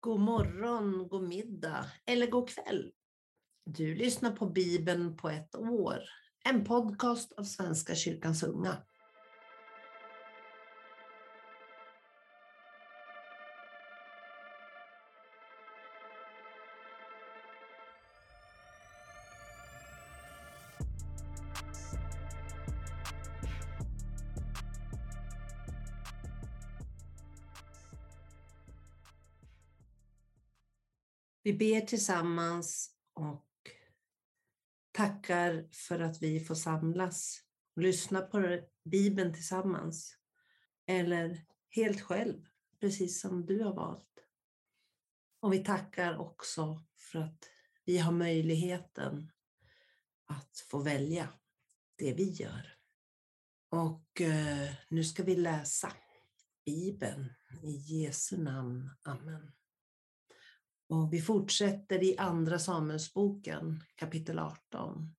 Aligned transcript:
God 0.00 0.20
morgon, 0.20 1.08
god 1.08 1.28
middag 1.28 1.86
eller 2.06 2.26
god 2.26 2.48
kväll. 2.48 2.92
Du 3.64 3.94
lyssnar 3.94 4.30
på 4.30 4.46
Bibeln 4.46 5.16
på 5.16 5.30
ett 5.30 5.54
år, 5.54 5.98
en 6.44 6.64
podcast 6.64 7.32
av 7.32 7.44
Svenska 7.44 7.94
kyrkans 7.94 8.42
unga. 8.42 8.76
Vi 31.48 31.54
ber 31.54 31.80
tillsammans 31.80 32.90
och 33.14 33.46
tackar 34.92 35.68
för 35.72 36.00
att 36.00 36.22
vi 36.22 36.40
får 36.40 36.54
samlas 36.54 37.40
och 37.76 37.82
lyssna 37.82 38.20
på 38.20 38.60
Bibeln 38.84 39.34
tillsammans. 39.34 40.16
Eller 40.86 41.44
helt 41.70 42.00
själv, 42.00 42.46
precis 42.80 43.20
som 43.20 43.46
du 43.46 43.62
har 43.62 43.74
valt. 43.74 44.24
Och 45.40 45.52
vi 45.52 45.64
tackar 45.64 46.18
också 46.18 46.84
för 46.96 47.18
att 47.18 47.50
vi 47.84 47.98
har 47.98 48.12
möjligheten 48.12 49.32
att 50.26 50.58
få 50.70 50.78
välja 50.78 51.28
det 51.96 52.14
vi 52.14 52.30
gör. 52.30 52.76
Och 53.68 54.20
eh, 54.20 54.70
nu 54.88 55.04
ska 55.04 55.22
vi 55.22 55.36
läsa 55.36 55.92
Bibeln 56.64 57.32
i 57.62 57.70
Jesu 57.70 58.36
namn. 58.36 58.90
Amen. 59.02 59.57
Och 60.88 61.12
vi 61.12 61.20
fortsätter 61.20 62.02
i 62.02 62.18
Andra 62.18 62.58
Samuelsboken 62.58 63.84
kapitel 63.94 64.38
18, 64.38 65.14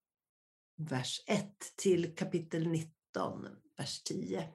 vers 0.78 1.24
1 1.28 1.54
till 1.76 2.16
kapitel 2.16 2.68
19, 2.68 3.48
vers 3.78 4.04
10. 4.04 4.50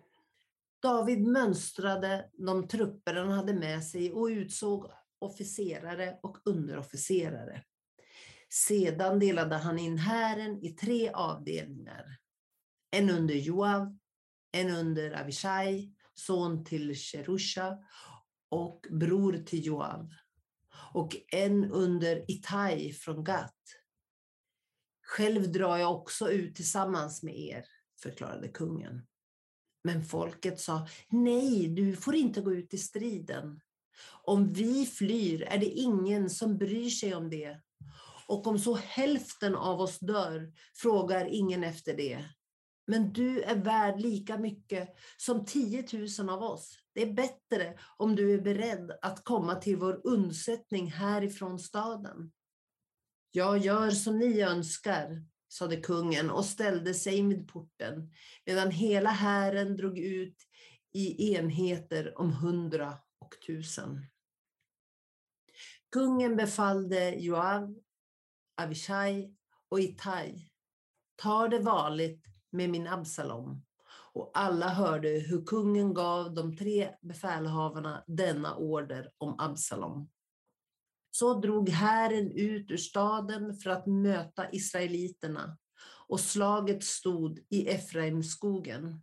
David 0.82 1.22
mönstrade 1.22 2.30
de 2.32 2.68
trupper 2.68 3.14
han 3.14 3.30
hade 3.30 3.54
med 3.54 3.84
sig 3.84 4.12
och 4.12 4.24
utsåg 4.26 4.90
officerare 5.18 6.18
och 6.22 6.38
underofficerare. 6.44 7.64
Sedan 8.48 9.18
delade 9.18 9.56
han 9.56 9.78
in 9.78 9.98
hären 9.98 10.64
i 10.64 10.70
tre 10.70 11.10
avdelningar. 11.10 12.18
En 12.90 13.10
under 13.10 13.34
Joav, 13.34 13.98
en 14.52 14.70
under 14.70 15.20
Avishai, 15.20 15.94
son 16.14 16.64
till 16.64 16.94
Cherusha 16.94 17.78
och 18.50 18.86
bror 18.90 19.32
till 19.46 19.66
Joav 19.66 20.10
och 20.92 21.16
en 21.28 21.70
under 21.70 22.30
Itai 22.30 22.92
från 22.92 23.24
Gat. 23.24 23.54
Själv 25.06 25.52
drar 25.52 25.76
jag 25.76 25.94
också 25.94 26.30
ut 26.30 26.56
tillsammans 26.56 27.22
med 27.22 27.38
er, 27.38 27.64
förklarade 28.02 28.48
kungen. 28.48 29.06
Men 29.84 30.04
folket 30.04 30.60
sa, 30.60 30.88
nej, 31.08 31.68
du 31.68 31.96
får 31.96 32.14
inte 32.14 32.40
gå 32.40 32.52
ut 32.52 32.74
i 32.74 32.78
striden. 32.78 33.60
Om 34.22 34.52
vi 34.52 34.86
flyr 34.86 35.42
är 35.42 35.58
det 35.58 35.66
ingen 35.66 36.30
som 36.30 36.58
bryr 36.58 36.90
sig 36.90 37.14
om 37.14 37.30
det. 37.30 37.60
Och 38.26 38.46
om 38.46 38.58
så 38.58 38.74
hälften 38.74 39.54
av 39.54 39.80
oss 39.80 39.98
dör 39.98 40.52
frågar 40.74 41.26
ingen 41.26 41.64
efter 41.64 41.96
det. 41.96 42.24
Men 42.86 43.12
du 43.12 43.42
är 43.42 43.56
värd 43.56 44.00
lika 44.00 44.38
mycket 44.38 44.88
som 45.16 45.44
10 45.44 45.86
000 46.18 46.30
av 46.30 46.42
oss. 46.42 46.78
Det 46.92 47.02
är 47.02 47.12
bättre 47.12 47.78
om 47.96 48.16
du 48.16 48.34
är 48.34 48.40
beredd 48.40 48.98
att 49.02 49.24
komma 49.24 49.54
till 49.54 49.76
vår 49.76 50.00
undsättning 50.04 50.92
härifrån 50.92 51.58
staden. 51.58 52.32
Jag 53.30 53.58
gör 53.58 53.90
som 53.90 54.18
ni 54.18 54.40
önskar, 54.40 55.24
sade 55.48 55.76
kungen 55.76 56.30
och 56.30 56.44
ställde 56.44 56.94
sig 56.94 57.22
vid 57.22 57.48
porten, 57.48 58.12
medan 58.46 58.70
hela 58.70 59.10
hären 59.10 59.76
drog 59.76 59.98
ut 59.98 60.36
i 60.92 61.34
enheter 61.34 62.18
om 62.18 62.32
hundra 62.32 62.98
och 63.18 63.34
tusen. 63.46 64.06
Kungen 65.92 66.36
befallde 66.36 67.14
Joav, 67.14 67.74
Avishai 68.62 69.34
och 69.68 69.80
Itai, 69.80 70.50
ta 71.16 71.48
det 71.48 71.58
varligt 71.58 72.33
med 72.54 72.70
min 72.70 72.86
Absalom. 72.86 73.62
Och 74.12 74.30
alla 74.34 74.68
hörde 74.68 75.08
hur 75.08 75.44
kungen 75.44 75.94
gav 75.94 76.34
de 76.34 76.56
tre 76.56 76.90
befälhavarna 77.02 78.04
denna 78.06 78.56
order 78.56 79.10
om 79.18 79.34
Absalom. 79.38 80.10
Så 81.10 81.34
drog 81.34 81.68
hären 81.68 82.30
ut 82.30 82.70
ur 82.70 82.76
staden 82.76 83.54
för 83.54 83.70
att 83.70 83.86
möta 83.86 84.50
israeliterna 84.52 85.58
och 86.08 86.20
slaget 86.20 86.84
stod 86.84 87.38
i 87.50 87.68
Efraimskogen. 87.68 89.00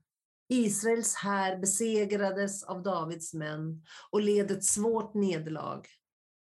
Israels 0.49 1.15
här 1.15 1.57
besegrades 1.57 2.63
av 2.63 2.83
Davids 2.83 3.33
män 3.33 3.83
och 4.11 4.21
led 4.21 4.51
ett 4.51 4.63
svårt 4.63 5.13
nederlag. 5.13 5.81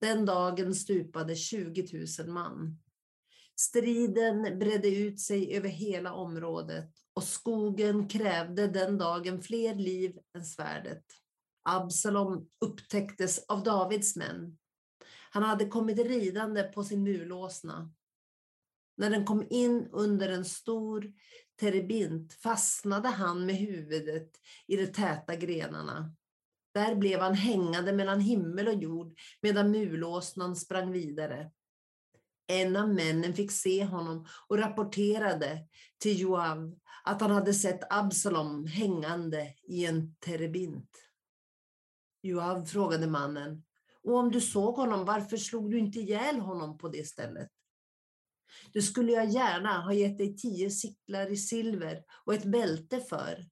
Den 0.01 0.25
dagen 0.25 0.75
stupade 0.75 1.35
20 1.35 2.05
000 2.19 2.27
man. 2.27 2.80
Striden 3.61 4.59
bredde 4.59 4.87
ut 4.87 5.19
sig 5.19 5.57
över 5.57 5.69
hela 5.69 6.13
området 6.13 6.91
och 7.13 7.23
skogen 7.23 8.07
krävde 8.07 8.67
den 8.67 8.97
dagen 8.97 9.41
fler 9.41 9.75
liv 9.75 10.17
än 10.35 10.45
svärdet. 10.45 11.03
Absalom 11.63 12.49
upptäcktes 12.65 13.45
av 13.47 13.63
Davids 13.63 14.15
män. 14.15 14.57
Han 15.31 15.43
hade 15.43 15.65
kommit 15.65 15.99
ridande 15.99 16.63
på 16.63 16.83
sin 16.83 17.03
mulåsna. 17.03 17.91
När 18.97 19.09
den 19.09 19.25
kom 19.25 19.47
in 19.49 19.87
under 19.91 20.29
en 20.29 20.45
stor 20.45 21.13
terebint 21.59 22.33
fastnade 22.33 23.07
han 23.09 23.45
med 23.45 23.55
huvudet 23.55 24.31
i 24.67 24.75
de 24.75 24.87
täta 24.87 25.35
grenarna. 25.35 26.15
Där 26.73 26.95
blev 26.95 27.19
han 27.19 27.33
hängande 27.33 27.93
mellan 27.93 28.19
himmel 28.19 28.67
och 28.67 28.81
jord 28.83 29.13
medan 29.41 29.71
mulåsnan 29.71 30.55
sprang 30.55 30.91
vidare. 30.91 31.51
En 32.51 32.75
av 32.75 32.93
männen 32.93 33.33
fick 33.33 33.51
se 33.51 33.85
honom 33.85 34.27
och 34.47 34.57
rapporterade 34.57 35.67
till 35.97 36.19
Joav 36.19 36.75
att 37.03 37.21
han 37.21 37.31
hade 37.31 37.53
sett 37.53 37.93
Absalom 37.93 38.65
hängande 38.65 39.53
i 39.63 39.85
en 39.85 40.15
terebint. 40.15 40.89
Joav 42.21 42.65
frågade 42.65 43.07
mannen, 43.07 43.63
och 44.03 44.15
om 44.15 44.31
du 44.31 44.41
såg 44.41 44.75
honom, 44.75 45.05
varför 45.05 45.37
slog 45.37 45.71
du 45.71 45.79
inte 45.79 45.99
ihjäl 45.99 46.39
honom 46.39 46.77
på 46.77 46.89
det 46.89 47.07
stället? 47.07 47.49
Det 48.73 48.81
skulle 48.81 49.11
jag 49.11 49.29
gärna 49.29 49.81
ha 49.81 49.93
gett 49.93 50.17
dig 50.17 50.35
tio 50.35 50.69
sicklar 50.69 51.31
i 51.31 51.37
silver 51.37 52.03
och 52.25 52.33
ett 52.33 52.45
bälte 52.45 52.99
för. 52.99 53.45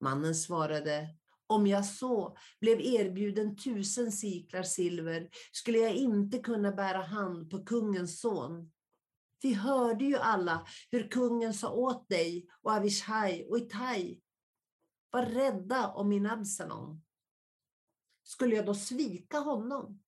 Mannen 0.00 0.34
svarade, 0.34 1.08
om 1.46 1.66
jag 1.66 1.84
så 1.84 2.36
blev 2.60 2.80
erbjuden 2.80 3.56
tusen 3.56 4.12
siklar 4.12 4.62
silver 4.62 5.28
skulle 5.52 5.78
jag 5.78 5.94
inte 5.94 6.38
kunna 6.38 6.72
bära 6.72 7.02
hand 7.02 7.50
på 7.50 7.64
kungens 7.64 8.20
son. 8.20 8.70
Vi 9.42 9.54
hörde 9.54 10.04
ju 10.04 10.16
alla 10.16 10.66
hur 10.90 11.08
kungen 11.10 11.54
sa 11.54 11.72
åt 11.72 12.08
dig 12.08 12.46
och 12.62 12.72
Avishai 12.72 13.46
och 13.48 13.58
Itai. 13.58 14.20
Var 15.10 15.26
rädda 15.26 15.88
om 15.88 16.08
min 16.08 16.26
Absalom. 16.26 17.02
Skulle 18.22 18.56
jag 18.56 18.66
då 18.66 18.74
svika 18.74 19.38
honom? 19.38 20.02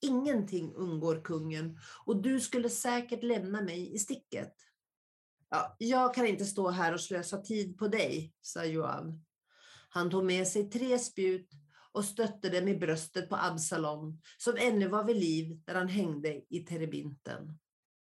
Ingenting 0.00 0.74
undgår 0.74 1.24
kungen 1.24 1.78
och 2.04 2.22
du 2.22 2.40
skulle 2.40 2.70
säkert 2.70 3.22
lämna 3.22 3.62
mig 3.62 3.94
i 3.94 3.98
sticket. 3.98 4.54
Ja, 5.48 5.76
jag 5.78 6.14
kan 6.14 6.26
inte 6.26 6.44
stå 6.44 6.70
här 6.70 6.94
och 6.94 7.00
slösa 7.00 7.38
tid 7.38 7.78
på 7.78 7.88
dig, 7.88 8.32
sa 8.40 8.64
Joab. 8.64 9.20
Han 9.88 10.10
tog 10.10 10.24
med 10.24 10.48
sig 10.48 10.70
tre 10.70 10.98
spjut 10.98 11.50
och 11.92 12.04
stötte 12.04 12.48
dem 12.48 12.68
i 12.68 12.76
bröstet 12.76 13.28
på 13.28 13.36
Absalom, 13.36 14.20
som 14.38 14.56
ännu 14.58 14.88
var 14.88 15.04
vid 15.04 15.16
liv 15.16 15.60
där 15.64 15.74
han 15.74 15.88
hängde 15.88 16.42
i 16.48 16.60
terebinten. 16.60 17.58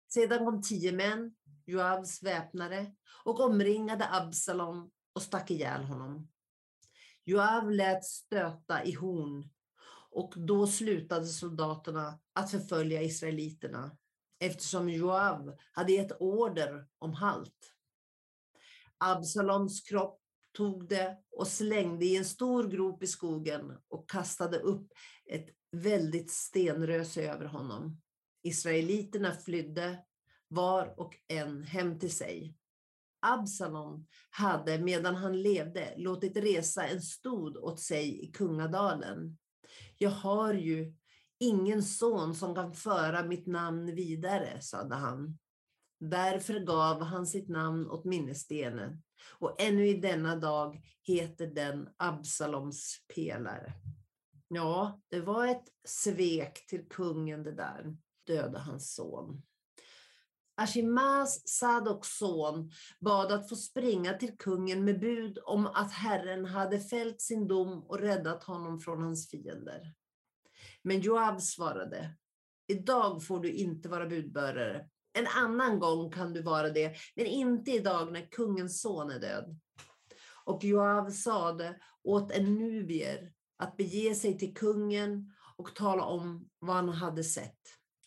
Sedan 0.08 0.44
kom 0.44 0.62
tio 0.62 0.93
män, 0.93 1.35
Joabs 1.67 2.23
väpnare, 2.23 2.94
och 3.25 3.41
omringade 3.41 4.08
Absalom 4.11 4.91
och 5.12 5.23
stack 5.23 5.50
ihjäl 5.50 5.85
honom. 5.85 6.29
Joab 7.25 7.70
lät 7.70 8.05
stöta 8.05 8.85
i 8.85 8.93
horn 8.93 9.50
och 10.11 10.35
då 10.37 10.67
slutade 10.67 11.26
soldaterna 11.26 12.20
att 12.32 12.50
förfölja 12.50 13.02
israeliterna 13.02 13.97
eftersom 14.41 14.88
Joab 14.88 15.58
hade 15.73 15.93
gett 15.93 16.20
order 16.20 16.87
om 16.99 17.12
halt. 17.12 17.75
Absaloms 18.99 19.81
kropp 19.81 20.18
tog 20.58 20.88
det 20.88 21.16
och 21.31 21.46
slängde 21.46 22.05
i 22.05 22.16
en 22.16 22.25
stor 22.25 22.69
grop 22.69 23.02
i 23.02 23.06
skogen 23.06 23.72
och 23.88 24.10
kastade 24.10 24.58
upp 24.58 24.93
ett 25.31 25.46
väldigt 25.72 26.31
stenröse 26.31 27.22
över 27.32 27.44
honom. 27.44 28.00
Israeliterna 28.43 29.32
flydde 29.32 29.99
var 30.49 31.00
och 31.00 31.16
en 31.28 31.62
hem 31.62 31.99
till 31.99 32.12
sig. 32.12 32.55
Absalom 33.20 34.06
hade 34.31 34.78
medan 34.78 35.14
han 35.14 35.43
levde 35.43 35.94
låtit 35.96 36.37
resa 36.37 36.87
en 36.87 37.02
stod 37.02 37.56
åt 37.56 37.81
sig 37.81 38.25
i 38.25 38.26
kungadalen. 38.26 39.38
Jag 39.99 40.11
har 40.11 40.54
ju 40.54 40.94
ingen 41.40 41.82
son 41.82 42.34
som 42.34 42.54
kan 42.54 42.75
föra 42.75 43.25
mitt 43.25 43.46
namn 43.46 43.94
vidare, 43.94 44.61
sade 44.61 44.94
han. 44.94 45.38
Därför 46.00 46.61
gav 46.61 47.02
han 47.02 47.26
sitt 47.26 47.49
namn 47.49 47.90
åt 47.90 48.04
minnesstenen 48.04 49.02
och 49.38 49.62
ännu 49.62 49.87
i 49.87 49.94
denna 49.94 50.37
dag 50.37 50.81
heter 51.03 51.47
den 51.47 51.88
Absaloms 51.97 52.97
pelare. 53.15 53.73
Ja, 54.49 55.00
det 55.09 55.20
var 55.20 55.47
ett 55.47 55.65
svek 55.85 56.67
till 56.67 56.88
kungen 56.88 57.43
det 57.43 57.53
där, 57.53 57.97
döda 58.26 58.59
hans 58.59 58.94
son. 58.94 59.43
Ashimas 60.61 61.49
Sadoks 61.49 62.19
son 62.19 62.70
bad 63.00 63.32
att 63.32 63.49
få 63.49 63.56
springa 63.56 64.15
till 64.15 64.37
kungen 64.38 64.85
med 64.85 65.00
bud 65.00 65.38
om 65.44 65.67
att 65.67 65.93
Herren 65.93 66.44
hade 66.44 66.81
fällt 66.81 67.21
sin 67.21 67.49
dom 67.49 67.82
och 67.82 67.99
räddat 67.99 68.44
honom 68.44 68.81
från 68.81 69.03
hans 69.03 69.31
fiender. 69.31 69.94
Men 70.82 71.00
Joab 71.00 71.41
svarade, 71.41 72.17
idag 72.67 73.26
får 73.26 73.41
du 73.41 73.53
inte 73.53 73.88
vara 73.88 74.06
budbärare. 74.06 74.88
En 75.19 75.26
annan 75.26 75.79
gång 75.79 76.11
kan 76.11 76.32
du 76.32 76.43
vara 76.43 76.70
det, 76.70 76.97
men 77.17 77.26
inte 77.26 77.70
idag 77.70 78.12
när 78.12 78.31
kungens 78.31 78.81
son 78.81 79.11
är 79.11 79.20
död. 79.20 79.59
Och 80.44 80.65
Joav 80.65 81.11
sade 81.11 81.81
åt 82.05 82.32
en 82.32 82.55
nubier 82.55 83.32
att 83.59 83.76
bege 83.76 84.15
sig 84.15 84.38
till 84.38 84.55
kungen 84.55 85.32
och 85.56 85.75
tala 85.75 86.05
om 86.05 86.49
vad 86.59 86.76
han 86.76 86.88
hade 86.88 87.25
sett. 87.25 87.59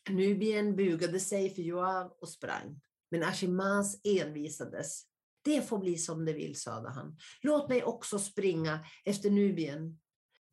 Nubien 0.10 0.75
bugade 0.75 1.19
sig 1.19 1.50
för 1.56 1.62
Joav 1.62 2.12
och 2.22 2.30
sprang. 2.30 2.81
Men 3.12 3.24
Ashimas 3.24 4.02
envisades. 4.04 5.04
Det 5.44 5.62
får 5.62 5.78
bli 5.78 5.98
som 5.98 6.25
det 6.25 6.34
vill, 6.34 6.60
sade 6.60 6.90
han. 6.90 7.18
Låt 7.42 7.69
mig 7.69 7.84
också 7.84 8.19
springa 8.19 8.86
efter 9.06 9.30
Nubien. 9.30 10.00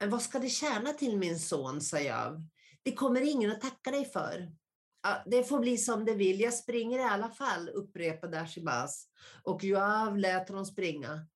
Men 0.01 0.11
vad 0.11 0.23
ska 0.23 0.39
det 0.39 0.49
tjäna 0.49 0.93
till 0.93 1.19
min 1.19 1.39
son, 1.39 1.81
sa 1.81 1.99
jag. 1.99 2.49
Det 2.83 2.93
kommer 2.93 3.21
ingen 3.21 3.51
att 3.51 3.61
tacka 3.61 3.91
dig 3.91 4.05
för. 4.05 4.53
Ja, 5.03 5.23
det 5.27 5.45
får 5.45 5.59
bli 5.59 5.79
som 5.79 6.05
det 6.05 6.15
vill, 6.15 6.41
jag 6.41 6.55
springer 6.55 6.99
i 6.99 7.03
alla 7.03 7.31
fall, 7.31 7.69
upprepade 7.69 8.41
Ashibaz. 8.41 9.09
Och 9.43 9.65
Joav 9.65 10.19
lät 10.19 10.49
honom 10.49 10.67
springa. 10.67 11.27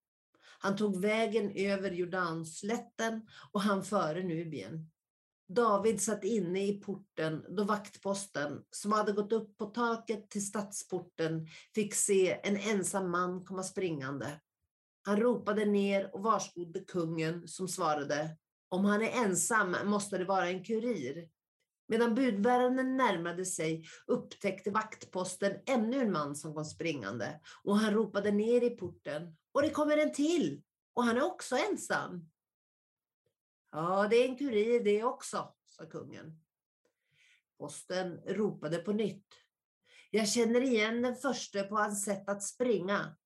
Han 0.59 0.76
tog 0.76 1.00
vägen 1.00 1.53
över 1.55 1.91
Jordanslätten 1.91 3.26
och 3.53 3.61
han 3.61 3.85
före 3.85 4.23
Nubien. 4.23 4.91
David 5.49 6.03
satt 6.03 6.25
inne 6.25 6.67
i 6.67 6.81
porten 6.81 7.44
då 7.49 7.64
vaktposten, 7.64 8.64
som 8.70 8.93
hade 8.93 9.12
gått 9.12 9.32
upp 9.32 9.56
på 9.56 9.67
taket 9.67 10.31
till 10.31 10.47
stadsporten, 10.47 11.47
fick 11.75 11.94
se 11.94 12.41
en 12.43 12.56
ensam 12.56 13.11
man 13.11 13.44
komma 13.44 13.62
springande. 13.62 14.41
Han 15.05 15.17
ropade 15.17 15.65
ner 15.65 16.15
och 16.15 16.23
varskodde 16.23 16.81
kungen 16.81 17.49
som 17.49 17.69
svarade, 17.69 18.37
om 18.69 18.85
han 18.85 19.03
är 19.03 19.25
ensam 19.25 19.76
måste 19.85 20.19
det 20.19 20.25
vara 20.25 20.49
en 20.49 20.65
kurir. 20.65 21.29
Medan 21.93 22.15
budbäraren 22.15 22.97
närmade 22.97 23.44
sig 23.44 23.85
upptäckte 24.06 24.71
vaktposten 24.71 25.53
ännu 25.67 26.00
en 26.00 26.12
man 26.12 26.37
som 26.37 26.55
kom 26.55 26.65
springande 26.65 27.41
och 27.65 27.79
han 27.79 27.94
ropade 27.94 28.31
ner 28.31 28.65
i 28.65 28.71
porten. 28.71 29.37
Och 29.53 29.62
det 29.62 29.71
kommer 29.71 29.99
en 29.99 30.12
till 30.12 30.62
och 30.94 31.05
han 31.05 31.17
är 31.17 31.23
också 31.23 31.56
ensam. 31.56 32.31
Ja, 33.73 34.06
det 34.11 34.17
är 34.17 34.29
en 34.29 34.37
kurir 34.37 34.85
det 34.85 35.05
också, 35.05 35.55
sa 35.69 35.87
kungen. 35.87 36.41
Posten 37.59 38.21
ropade 38.27 38.79
på 38.79 38.93
nytt. 38.93 39.27
Jag 40.11 40.29
känner 40.29 40.61
igen 40.61 41.03
den 41.03 41.17
första 41.17 41.62
på 41.62 41.77
hans 41.77 42.05
sätt 42.05 42.29
att 42.29 42.43
springa. 42.43 43.17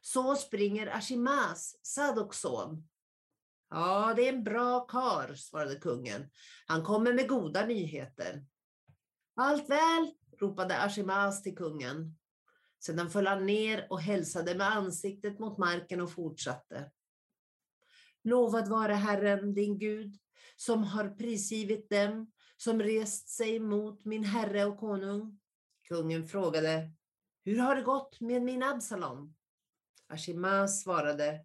Så 0.00 0.36
springer 0.36 0.96
Ashimas, 0.96 1.78
Sadoks 1.82 2.40
son. 2.40 2.88
Ja, 3.74 4.12
det 4.16 4.28
är 4.28 4.32
en 4.32 4.44
bra 4.44 4.80
kar, 4.80 5.34
svarade 5.34 5.76
kungen. 5.76 6.30
Han 6.66 6.84
kommer 6.84 7.12
med 7.12 7.28
goda 7.28 7.66
nyheter. 7.66 8.44
Allt 9.36 9.70
väl, 9.70 10.14
ropade 10.40 10.82
Ashimas 10.82 11.42
till 11.42 11.56
kungen. 11.56 12.18
Sedan 12.80 13.10
föll 13.10 13.26
han 13.26 13.46
ner 13.46 13.86
och 13.90 14.00
hälsade 14.00 14.54
med 14.54 14.66
ansiktet 14.66 15.38
mot 15.38 15.58
marken 15.58 16.00
och 16.00 16.12
fortsatte. 16.12 16.90
Lovad 18.24 18.68
vare 18.68 18.92
Herren, 18.92 19.54
din 19.54 19.78
Gud, 19.78 20.18
som 20.56 20.84
har 20.84 21.08
prisgivit 21.08 21.90
dem 21.90 22.32
som 22.56 22.82
rest 22.82 23.28
sig 23.28 23.60
mot 23.60 24.04
min 24.04 24.24
herre 24.24 24.64
och 24.64 24.78
konung. 24.78 25.40
Kungen 25.88 26.28
frågade, 26.28 26.90
hur 27.44 27.58
har 27.58 27.76
det 27.76 27.82
gått 27.82 28.20
med 28.20 28.42
min 28.42 28.62
Absalom? 28.62 29.34
Ashimas 30.08 30.82
svarade, 30.82 31.44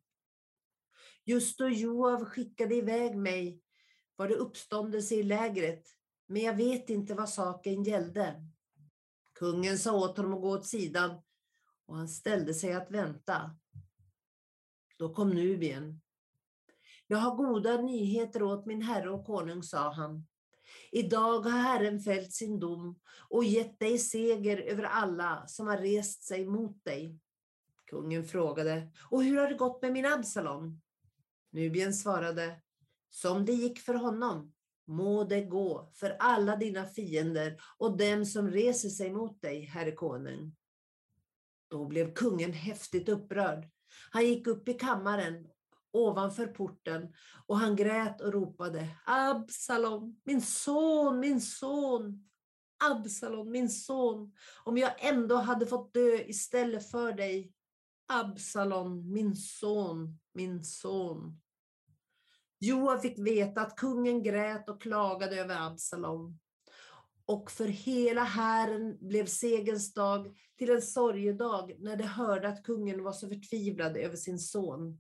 Just 1.28 1.58
då 1.58 1.70
Joav 1.70 2.26
skickade 2.26 2.76
iväg 2.76 3.18
mig 3.18 3.62
var 4.16 4.28
det 4.28 4.36
uppståndelse 4.36 5.16
i 5.16 5.24
lägret, 5.24 5.88
men 6.28 6.42
jag 6.42 6.54
vet 6.54 6.90
inte 6.90 7.14
vad 7.14 7.30
saken 7.30 7.84
gällde. 7.84 8.44
Kungen 9.34 9.78
sa 9.78 9.96
åt 9.96 10.18
honom 10.18 10.34
att 10.34 10.42
gå 10.42 10.50
åt 10.50 10.66
sidan 10.66 11.22
och 11.86 11.96
han 11.96 12.08
ställde 12.08 12.54
sig 12.54 12.74
att 12.74 12.92
vänta. 12.92 13.58
Då 14.98 15.14
kom 15.14 15.30
Nubien. 15.30 16.02
Jag 17.08 17.18
har 17.18 17.36
goda 17.36 17.82
nyheter 17.82 18.44
åt 18.44 18.66
min 18.66 18.82
herre 18.82 19.10
och 19.10 19.26
konung, 19.26 19.64
sa 19.64 19.94
han. 19.94 20.28
Idag 20.92 21.40
har 21.40 21.60
Herren 21.60 22.00
fällt 22.00 22.34
sin 22.34 22.60
dom 22.60 23.00
och 23.30 23.44
gett 23.44 23.80
dig 23.80 23.98
seger 23.98 24.58
över 24.58 24.84
alla 24.84 25.48
som 25.48 25.68
har 25.68 25.78
rest 25.78 26.24
sig 26.24 26.46
mot 26.46 26.84
dig. 26.84 27.20
Kungen 27.86 28.26
frågade, 28.26 28.92
och 29.10 29.24
hur 29.24 29.38
har 29.38 29.48
det 29.48 29.58
gått 29.58 29.82
med 29.82 29.94
min 29.94 30.06
Absalom? 30.06 30.82
Nubien 31.58 31.94
svarade, 31.94 32.62
som 33.10 33.46
det 33.46 33.54
gick 33.54 33.80
för 33.80 33.94
honom, 33.94 34.54
må 34.88 35.24
det 35.24 35.42
gå 35.42 35.92
för 35.94 36.16
alla 36.20 36.56
dina 36.56 36.86
fiender 36.86 37.62
och 37.78 37.98
dem 37.98 38.26
som 38.26 38.52
reser 38.52 38.90
sig 38.90 39.12
mot 39.14 39.42
dig, 39.42 39.62
herre 39.62 39.92
konung. 39.92 40.56
Då 41.70 41.86
blev 41.86 42.14
kungen 42.14 42.54
häftigt 42.54 43.10
upprörd. 43.10 43.70
Han 44.12 44.26
gick 44.28 44.48
upp 44.48 44.70
i 44.70 44.74
kammaren 44.74 45.48
ovanför 45.92 46.48
porten 46.48 47.14
och 47.46 47.58
han 47.58 47.76
grät 47.76 48.22
och 48.22 48.34
ropade 48.34 48.88
Absalom, 49.06 50.20
min 50.24 50.42
son, 50.42 51.20
min 51.20 51.42
son, 51.42 52.30
Absalom, 52.84 53.52
min 53.52 53.70
son, 53.70 54.34
om 54.64 54.78
jag 54.78 54.92
ändå 54.98 55.36
hade 55.36 55.66
fått 55.66 55.94
dö 55.94 56.18
istället 56.18 56.92
för 56.92 57.14
dig. 57.14 57.54
Absalom, 58.08 59.14
min 59.14 59.36
son, 59.36 60.20
min 60.34 60.64
son. 60.64 61.40
Joab 62.60 63.02
fick 63.02 63.20
veta 63.20 63.62
att 63.62 63.76
kungen 63.76 64.24
grät 64.24 64.70
och 64.70 64.82
klagade 64.82 65.40
över 65.40 65.68
Absalom. 65.68 66.40
Och 67.26 67.52
för 67.52 67.68
hela 67.68 68.24
hären 68.24 68.98
blev 69.02 69.26
segens 69.26 69.94
dag 69.94 70.38
till 70.58 70.70
en 70.70 70.82
sorgedag 70.82 71.76
när 71.80 71.96
de 71.96 72.04
hörde 72.04 72.48
att 72.48 72.64
kungen 72.64 73.04
var 73.04 73.12
så 73.12 73.28
förtvivlad 73.28 73.98
över 73.98 74.16
sin 74.16 74.40
son. 74.40 75.00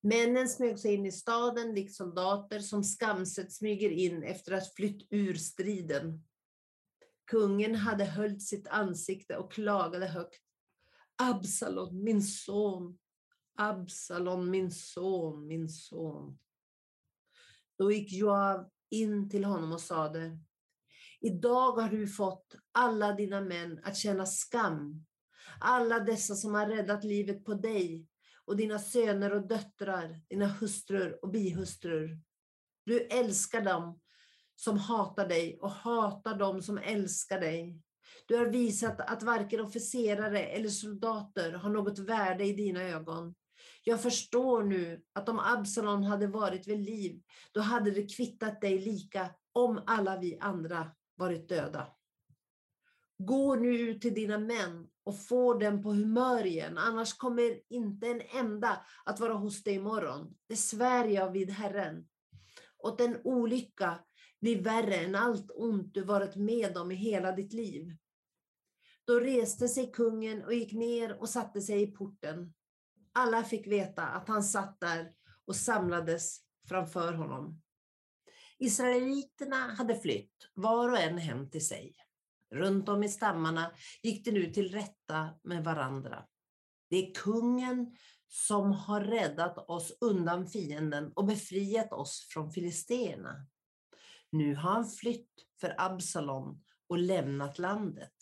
Männen 0.00 0.48
smög 0.48 0.78
sig 0.78 0.94
in 0.94 1.06
i 1.06 1.12
staden 1.12 1.74
likt 1.74 1.94
soldater 1.94 2.60
som 2.60 2.84
skamset 2.84 3.52
smyger 3.52 3.90
in 3.90 4.22
efter 4.22 4.52
att 4.52 4.74
flytt 4.74 5.06
ur 5.10 5.34
striden. 5.34 6.24
Kungen 7.24 7.74
hade 7.74 8.04
höljt 8.04 8.42
sitt 8.42 8.68
ansikte 8.68 9.36
och 9.36 9.52
klagade 9.52 10.06
högt. 10.06 10.42
Absalom, 11.16 12.04
min 12.04 12.22
son, 12.22 12.98
Absalom, 13.54 14.50
min 14.50 14.70
son, 14.70 15.46
min 15.46 15.68
son. 15.68 16.38
Då 17.78 17.92
gick 17.92 18.12
Joav 18.12 18.68
in 18.90 19.30
till 19.30 19.44
honom 19.44 19.72
och 19.72 19.80
sade, 19.80 20.38
idag 21.20 21.72
har 21.72 21.88
du 21.88 22.08
fått 22.08 22.54
alla 22.72 23.12
dina 23.12 23.40
män 23.40 23.80
att 23.84 23.96
känna 23.96 24.26
skam. 24.26 25.06
Alla 25.60 26.00
dessa 26.00 26.34
som 26.34 26.54
har 26.54 26.66
räddat 26.66 27.04
livet 27.04 27.44
på 27.44 27.54
dig 27.54 28.06
och 28.44 28.56
dina 28.56 28.78
söner 28.78 29.32
och 29.32 29.48
döttrar, 29.48 30.20
dina 30.28 30.46
hustrur 30.46 31.18
och 31.22 31.30
bihustrur. 31.30 32.20
Du 32.84 33.00
älskar 33.00 33.60
dem 33.60 34.00
som 34.56 34.78
hatar 34.78 35.28
dig 35.28 35.58
och 35.60 35.70
hatar 35.70 36.38
dem 36.38 36.62
som 36.62 36.78
älskar 36.78 37.40
dig. 37.40 37.80
Du 38.26 38.36
har 38.36 38.46
visat 38.46 39.00
att 39.00 39.22
varken 39.22 39.60
officerare 39.60 40.46
eller 40.46 40.68
soldater 40.68 41.52
har 41.52 41.70
något 41.70 41.98
värde 41.98 42.44
i 42.44 42.52
dina 42.52 42.82
ögon. 42.82 43.34
Jag 43.84 44.02
förstår 44.02 44.62
nu 44.62 45.02
att 45.12 45.28
om 45.28 45.38
Absalom 45.38 46.02
hade 46.02 46.26
varit 46.26 46.68
vid 46.68 46.80
liv, 46.80 47.22
då 47.52 47.60
hade 47.60 47.90
det 47.90 48.16
kvittat 48.16 48.60
dig 48.60 48.78
lika 48.78 49.30
om 49.52 49.82
alla 49.86 50.18
vi 50.18 50.38
andra 50.40 50.90
varit 51.16 51.48
döda. 51.48 51.86
Gå 53.18 53.54
nu 53.54 53.78
ut 53.78 54.02
till 54.02 54.14
dina 54.14 54.38
män 54.38 54.88
och 55.04 55.20
få 55.20 55.54
dem 55.54 55.82
på 55.82 55.92
humör 55.92 56.46
igen, 56.46 56.78
annars 56.78 57.14
kommer 57.14 57.60
inte 57.72 58.06
en 58.06 58.20
enda 58.20 58.86
att 59.04 59.20
vara 59.20 59.34
hos 59.34 59.62
dig 59.62 59.74
imorgon. 59.74 60.34
Det 60.46 60.56
svär 60.56 61.04
jag 61.04 61.30
vid 61.30 61.50
Herren. 61.50 62.08
Och 62.78 63.00
en 63.00 63.20
olycka 63.24 64.04
blir 64.40 64.62
värre 64.62 64.94
än 64.94 65.14
allt 65.14 65.50
ont 65.54 65.94
du 65.94 66.04
varit 66.04 66.36
med 66.36 66.76
om 66.76 66.92
i 66.92 66.94
hela 66.94 67.32
ditt 67.32 67.52
liv. 67.52 67.96
Då 69.04 69.20
reste 69.20 69.68
sig 69.68 69.92
kungen 69.92 70.44
och 70.44 70.54
gick 70.54 70.72
ner 70.72 71.20
och 71.20 71.28
satte 71.28 71.60
sig 71.60 71.82
i 71.82 71.86
porten. 71.86 72.54
Alla 73.12 73.44
fick 73.44 73.66
veta 73.66 74.06
att 74.06 74.28
han 74.28 74.42
satt 74.42 74.80
där 74.80 75.12
och 75.46 75.56
samlades 75.56 76.38
framför 76.68 77.12
honom. 77.12 77.62
Israeliterna 78.58 79.56
hade 79.56 80.00
flytt, 80.00 80.50
var 80.54 80.88
och 80.88 80.98
en 80.98 81.18
hem 81.18 81.50
till 81.50 81.66
sig. 81.66 81.96
Runt 82.50 82.88
om 82.88 83.02
i 83.02 83.08
stammarna 83.08 83.72
gick 84.02 84.24
de 84.24 84.32
nu 84.32 84.52
till 84.52 84.72
rätta 84.72 85.30
med 85.42 85.64
varandra. 85.64 86.24
Det 86.90 86.96
är 86.96 87.14
kungen 87.14 87.96
som 88.28 88.72
har 88.72 89.00
räddat 89.00 89.58
oss 89.58 89.96
undan 90.00 90.46
fienden 90.46 91.12
och 91.12 91.24
befriat 91.24 91.92
oss 91.92 92.26
från 92.30 92.52
filisterna. 92.52 93.46
Nu 94.30 94.54
har 94.54 94.70
han 94.70 94.86
flytt 94.86 95.30
för 95.60 95.74
Absalom 95.78 96.62
och 96.88 96.98
lämnat 96.98 97.58
landet. 97.58 98.12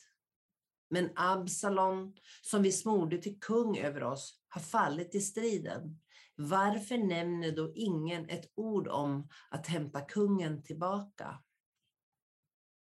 Men 0.91 1.11
Absalom, 1.17 2.15
som 2.43 2.63
vi 2.63 2.73
smorde 2.73 3.19
till 3.19 3.41
kung 3.41 3.79
över 3.79 4.03
oss, 4.03 4.41
har 4.49 4.61
fallit 4.61 5.15
i 5.15 5.21
striden. 5.21 6.01
Varför 6.37 6.99
nämner 6.99 7.53
då 7.53 7.73
ingen 7.75 8.29
ett 8.29 8.53
ord 8.55 8.89
om 8.89 9.29
att 9.51 9.67
hämta 9.67 10.01
kungen 10.01 10.63
tillbaka? 10.63 11.43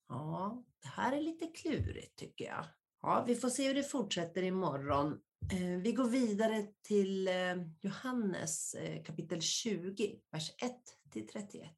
Ja, 0.08 0.64
det 0.82 0.88
här 0.88 1.18
är 1.18 1.22
lite 1.22 1.48
klurigt 1.48 2.20
tycker 2.20 2.46
jag. 2.46 2.66
Ja, 3.02 3.24
vi 3.28 3.36
får 3.36 3.50
se 3.50 3.68
hur 3.68 3.76
det 3.76 3.84
fortsätter 3.84 4.44
imorgon. 4.44 5.20
Eh, 5.52 5.82
vi 5.82 5.92
går 5.92 6.10
vidare 6.10 6.68
till 6.82 7.28
eh, 7.28 7.56
Johannes 7.82 8.74
eh, 8.74 9.04
kapitel 9.04 9.42
20, 9.42 10.20
vers 10.32 10.52
1 10.58 10.72
till 11.12 11.28
31. 11.28 11.72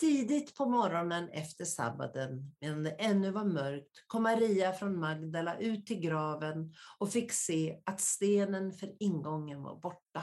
Tidigt 0.00 0.54
på 0.54 0.66
morgonen 0.66 1.28
efter 1.28 1.64
sabbaten, 1.64 2.54
medan 2.60 2.82
det 2.82 2.90
ännu 2.90 3.30
var 3.30 3.44
mörkt, 3.44 4.04
kom 4.06 4.22
Maria 4.22 4.72
från 4.72 5.00
Magdala 5.00 5.58
ut 5.58 5.86
till 5.86 6.00
graven 6.00 6.74
och 6.98 7.12
fick 7.12 7.32
se 7.32 7.80
att 7.84 8.00
stenen 8.00 8.72
för 8.72 8.92
ingången 8.98 9.62
var 9.62 9.80
borta. 9.80 10.22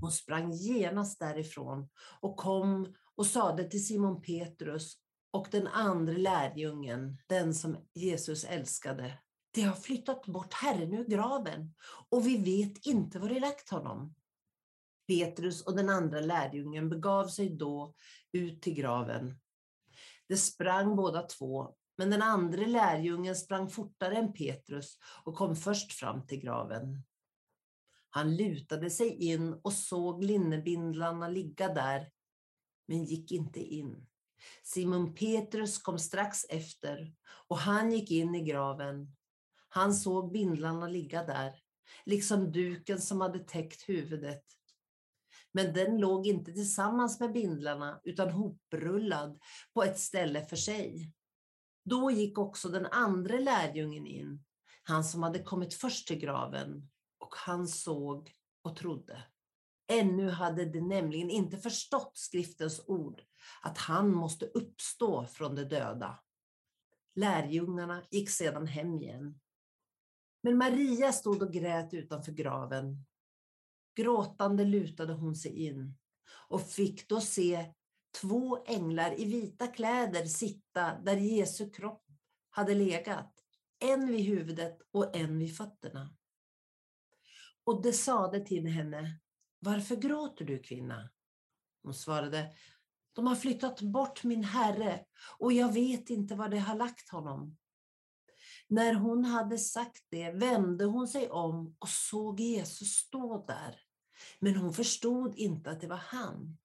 Hon 0.00 0.12
sprang 0.12 0.52
genast 0.52 1.18
därifrån 1.18 1.88
och 2.20 2.36
kom 2.36 2.94
och 3.14 3.26
sade 3.26 3.64
till 3.64 3.86
Simon 3.86 4.22
Petrus 4.22 4.96
och 5.30 5.48
den 5.50 5.66
andra 5.66 6.12
lärjungen, 6.12 7.18
den 7.28 7.54
som 7.54 7.76
Jesus 7.94 8.44
älskade, 8.44 9.18
de 9.54 9.62
har 9.62 9.76
flyttat 9.76 10.26
bort 10.26 10.54
Herren 10.54 10.94
ur 10.94 11.04
graven 11.04 11.74
och 12.08 12.26
vi 12.26 12.36
vet 12.36 12.86
inte 12.86 13.18
var 13.18 13.28
de 13.28 13.40
lagt 13.40 13.70
honom. 13.70 14.14
Petrus 15.06 15.62
och 15.62 15.76
den 15.76 15.88
andra 15.88 16.20
lärjungen 16.20 16.88
begav 16.88 17.28
sig 17.28 17.48
då 17.50 17.94
ut 18.32 18.62
till 18.62 18.74
graven. 18.74 19.38
De 20.28 20.36
sprang 20.36 20.96
båda 20.96 21.22
två, 21.22 21.74
men 21.98 22.10
den 22.10 22.22
andra 22.22 22.66
lärjungen 22.66 23.36
sprang 23.36 23.70
fortare 23.70 24.16
än 24.16 24.32
Petrus 24.32 24.98
och 25.24 25.34
kom 25.34 25.56
först 25.56 25.92
fram 25.92 26.26
till 26.26 26.40
graven. 26.40 27.02
Han 28.10 28.36
lutade 28.36 28.90
sig 28.90 29.08
in 29.08 29.52
och 29.52 29.72
såg 29.72 30.24
linnebindlarna 30.24 31.28
ligga 31.28 31.68
där, 31.68 32.10
men 32.88 33.04
gick 33.04 33.32
inte 33.32 33.60
in. 33.60 34.06
Simon 34.62 35.14
Petrus 35.14 35.78
kom 35.78 35.98
strax 35.98 36.44
efter 36.48 37.14
och 37.48 37.58
han 37.58 37.92
gick 37.92 38.10
in 38.10 38.34
i 38.34 38.40
graven. 38.40 39.16
Han 39.68 39.94
såg 39.94 40.32
bindlarna 40.32 40.88
ligga 40.88 41.24
där, 41.24 41.60
liksom 42.04 42.52
duken 42.52 43.00
som 43.00 43.20
hade 43.20 43.38
täckt 43.38 43.88
huvudet. 43.88 44.44
Men 45.56 45.72
den 45.72 45.98
låg 45.98 46.26
inte 46.26 46.52
tillsammans 46.52 47.20
med 47.20 47.32
bindlarna 47.32 48.00
utan 48.04 48.30
hoprullad 48.30 49.38
på 49.74 49.82
ett 49.82 49.98
ställe 49.98 50.44
för 50.44 50.56
sig. 50.56 51.12
Då 51.84 52.10
gick 52.10 52.38
också 52.38 52.68
den 52.68 52.86
andra 52.86 53.38
lärjungen 53.38 54.06
in, 54.06 54.44
han 54.82 55.04
som 55.04 55.22
hade 55.22 55.42
kommit 55.42 55.74
först 55.74 56.08
till 56.08 56.18
graven, 56.18 56.90
och 57.18 57.34
han 57.36 57.68
såg 57.68 58.32
och 58.62 58.76
trodde. 58.76 59.22
Ännu 59.92 60.30
hade 60.30 60.64
de 60.64 60.80
nämligen 60.80 61.30
inte 61.30 61.58
förstått 61.58 62.12
skriftens 62.14 62.84
ord, 62.86 63.22
att 63.62 63.78
han 63.78 64.14
måste 64.14 64.46
uppstå 64.46 65.26
från 65.26 65.54
de 65.54 65.64
döda. 65.64 66.18
Lärjungarna 67.14 68.02
gick 68.10 68.30
sedan 68.30 68.66
hem 68.66 68.94
igen. 68.94 69.40
Men 70.42 70.58
Maria 70.58 71.12
stod 71.12 71.42
och 71.42 71.52
grät 71.52 71.94
utanför 71.94 72.32
graven. 72.32 73.04
Gråtande 73.96 74.64
lutade 74.64 75.12
hon 75.12 75.36
sig 75.36 75.66
in 75.66 75.94
och 76.48 76.70
fick 76.70 77.08
då 77.08 77.20
se 77.20 77.72
två 78.20 78.64
änglar 78.66 79.20
i 79.20 79.24
vita 79.24 79.66
kläder 79.66 80.24
sitta 80.24 80.98
där 80.98 81.16
Jesu 81.16 81.70
kropp 81.70 82.04
hade 82.50 82.74
legat, 82.74 83.32
en 83.78 84.06
vid 84.06 84.24
huvudet 84.24 84.78
och 84.90 85.16
en 85.16 85.38
vid 85.38 85.56
fötterna. 85.56 86.14
Och 87.64 87.82
det 87.82 87.92
sade 87.92 88.40
till 88.40 88.66
henne, 88.66 89.20
varför 89.58 89.96
gråter 89.96 90.44
du 90.44 90.58
kvinna? 90.58 91.10
Hon 91.82 91.94
svarade, 91.94 92.52
de 93.12 93.26
har 93.26 93.36
flyttat 93.36 93.80
bort 93.80 94.24
min 94.24 94.44
herre 94.44 95.04
och 95.38 95.52
jag 95.52 95.72
vet 95.72 96.10
inte 96.10 96.34
var 96.34 96.48
de 96.48 96.58
har 96.58 96.76
lagt 96.76 97.08
honom. 97.08 97.56
När 98.68 98.94
hon 98.94 99.24
hade 99.24 99.58
sagt 99.58 100.04
det 100.08 100.30
vände 100.30 100.84
hon 100.84 101.08
sig 101.08 101.30
om 101.30 101.76
och 101.78 101.88
såg 101.88 102.40
Jesus 102.40 102.88
stå 102.88 103.46
där. 103.46 103.85
Men 104.40 104.56
hon 104.56 104.72
förstod 104.72 105.34
inte 105.34 105.70
att 105.70 105.80
det 105.80 105.86
var 105.86 105.96
han. 105.96 106.58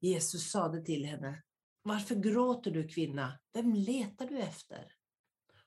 Jesus 0.00 0.50
sade 0.50 0.84
till 0.84 1.04
henne, 1.04 1.42
varför 1.82 2.14
gråter 2.14 2.70
du 2.70 2.88
kvinna? 2.88 3.38
Vem 3.52 3.74
letar 3.74 4.26
du 4.26 4.38
efter? 4.38 4.92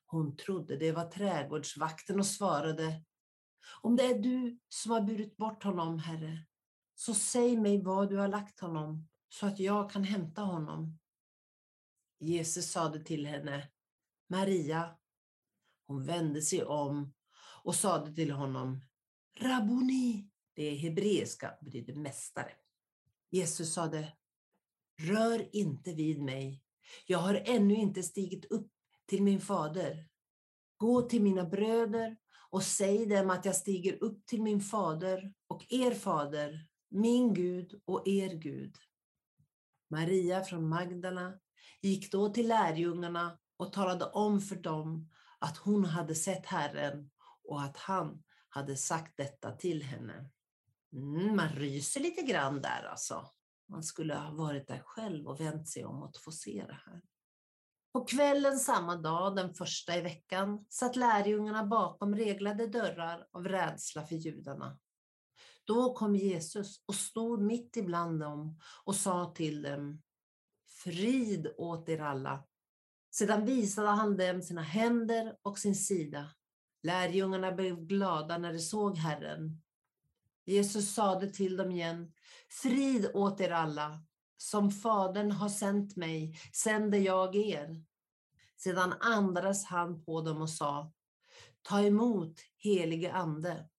Hon 0.06 0.36
trodde 0.36 0.78
det 0.78 0.92
var 0.92 1.12
trädgårdsvakten 1.12 2.20
och 2.20 2.25
svarade, 2.25 3.04
om 3.82 3.96
det 3.96 4.04
är 4.04 4.20
du 4.20 4.60
som 4.70 4.92
har 4.92 5.02
burit 5.02 5.38
bort 5.38 5.63
honom, 5.63 6.00
Herre, 6.00 6.46
så 6.96 7.13
säg 7.13 7.58
mig 7.58 7.82
var 7.82 8.06
du 8.06 8.18
har 8.18 8.28
lagt 8.28 8.60
honom 8.60 9.10
så 9.30 9.46
att 9.46 9.60
jag 9.60 9.92
kan 9.92 10.04
hämta 10.04 10.42
honom. 10.42 11.00
Jesus 12.20 12.72
sade 12.72 13.04
till 13.04 13.25
henne, 13.25 13.70
Maria. 14.30 14.98
Hon 15.88 16.04
vände 16.06 16.42
sig 16.42 16.63
om 16.63 17.13
och 17.63 17.75
sade 17.75 18.16
till 18.16 18.32
honom, 18.32 18.82
Rabuni. 19.40 20.30
Det 20.54 20.76
hebreiska 20.76 21.54
betyder 21.62 21.94
mästare. 21.94 22.52
Jesus 23.30 23.74
sade, 23.74 24.14
rör 25.02 25.56
inte 25.56 25.94
vid 25.94 26.22
mig. 26.22 26.64
Jag 27.06 27.20
har 27.20 27.44
ännu 27.46 27.74
inte 27.74 28.04
stigit 28.04 28.46
upp 28.46 28.72
till 29.06 29.24
min 29.24 29.42
fader. 29.42 30.08
Gå 30.78 31.02
till 31.02 31.22
mina 31.22 31.44
bröder 31.44 32.18
och 32.50 32.64
säg 32.64 33.06
dem 33.06 33.30
att 33.30 33.46
jag 33.46 33.56
stiger 33.56 34.04
upp 34.04 34.26
till 34.26 34.42
min 34.42 34.62
fader 34.62 35.34
och 35.48 35.66
er 35.70 35.92
fader, 35.94 36.68
min 36.90 37.34
Gud 37.34 37.82
och 37.86 38.08
er 38.08 38.34
Gud. 38.34 38.78
Maria 39.90 40.44
från 40.44 40.70
Magdala 40.70 41.34
gick 41.82 42.12
då 42.12 42.30
till 42.30 42.48
lärjungarna 42.48 43.40
och 43.58 43.74
talade 43.74 44.06
om 44.06 44.42
för 44.42 44.56
dem 44.56 45.10
att 45.40 45.58
hon 45.58 45.86
hade 45.86 46.16
sett 46.16 46.46
Herren 46.46 47.10
och 47.44 47.62
att 47.62 47.78
han 47.78 48.24
hade 48.50 48.78
sagt 48.78 49.18
detta 49.18 49.52
till 49.52 49.84
henne. 49.84 50.30
Mm, 50.94 51.36
man 51.36 51.50
ryser 51.50 52.00
lite 52.00 52.22
grann 52.22 52.62
där 52.62 52.84
alltså. 52.84 53.30
Man 53.70 53.84
skulle 53.84 54.16
ha 54.16 54.32
varit 54.32 54.68
där 54.68 54.82
själv 54.86 55.28
och 55.28 55.40
vänt 55.40 55.68
sig 55.68 55.86
om 55.86 56.04
att 56.04 56.18
få 56.18 56.32
se 56.32 56.66
det 56.68 56.80
här. 56.86 57.02
På 57.94 58.06
kvällen 58.06 58.60
samma 58.60 58.96
dag, 58.96 59.36
den 59.36 59.54
första 59.54 59.98
i 59.98 60.02
veckan, 60.02 60.66
satt 60.70 60.96
lärjungarna 60.96 61.66
bakom 61.66 62.16
reglade 62.16 62.68
dörrar 62.68 63.28
av 63.32 63.48
rädsla 63.48 64.06
för 64.06 64.16
judarna. 64.16 64.80
Då 65.66 65.94
kom 65.94 66.16
Jesus 66.16 66.84
och 66.86 66.96
stod 66.96 67.42
mitt 67.42 67.78
ibland 67.78 68.20
dem 68.20 68.60
och 68.84 68.96
sa 68.96 69.34
till 69.36 69.62
dem, 69.62 70.02
frid 70.84 71.54
åt 71.58 71.90
er 71.90 72.02
alla. 72.02 72.44
Sedan 73.12 73.46
visade 73.46 73.88
han 73.88 74.18
dem 74.18 74.42
sina 74.42 74.62
händer 74.62 75.38
och 75.42 75.60
sin 75.60 75.76
sida. 75.76 76.34
Lärjungarna 76.84 77.52
blev 77.52 77.76
glada 77.86 78.38
när 78.38 78.54
de 78.54 78.60
såg 78.60 78.98
Herren. 78.98 79.62
Jesus 80.46 80.94
sade 80.94 81.28
till 81.28 81.58
dem 81.58 81.72
igen, 81.72 82.14
frid 82.62 83.12
åt 83.14 83.42
er 83.42 83.50
alla. 83.52 84.04
Som 84.38 84.72
Fadern 84.72 85.32
har 85.32 85.50
sänt 85.50 85.96
mig 85.96 86.40
sänder 86.54 86.98
jag 86.98 87.36
er. 87.36 87.84
Sedan 88.58 88.94
andades 89.00 89.66
han 89.66 90.04
på 90.04 90.22
dem 90.22 90.42
och 90.42 90.50
sa, 90.50 90.92
ta 91.62 91.82
emot 91.82 92.36
helige 92.58 93.14
ande. 93.14 93.70